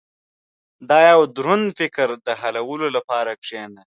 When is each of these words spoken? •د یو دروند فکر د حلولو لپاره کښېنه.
•د 0.89 0.91
یو 1.09 1.19
دروند 1.37 1.67
فکر 1.79 2.09
د 2.25 2.27
حلولو 2.41 2.87
لپاره 2.97 3.31
کښېنه. 3.41 3.81